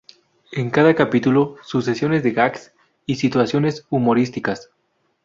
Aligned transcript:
En 0.51 0.71
cada 0.71 0.95
capítulo, 0.95 1.57
sucesión 1.61 2.19
de 2.19 2.31
gags 2.31 2.73
y 3.05 3.17
situaciones 3.17 3.85
humorísticas. 3.91 4.71